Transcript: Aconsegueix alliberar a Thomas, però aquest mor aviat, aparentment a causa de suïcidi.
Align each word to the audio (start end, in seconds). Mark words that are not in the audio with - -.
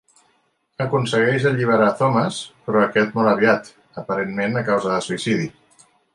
Aconsegueix 0.85 1.43
alliberar 1.49 1.89
a 1.89 1.93
Thomas, 1.99 2.39
però 2.71 2.81
aquest 2.87 3.13
mor 3.19 3.29
aviat, 3.35 3.71
aparentment 4.05 4.59
a 4.63 4.65
causa 4.73 4.95
de 4.97 5.07
suïcidi. 5.11 5.49